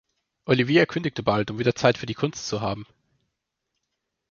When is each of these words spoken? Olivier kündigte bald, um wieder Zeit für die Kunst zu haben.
Olivier 0.45 0.87
kündigte 0.87 1.21
bald, 1.21 1.51
um 1.51 1.59
wieder 1.59 1.75
Zeit 1.75 1.95
für 1.99 2.07
die 2.07 2.15
Kunst 2.15 2.47
zu 2.47 2.59
haben. 2.59 2.87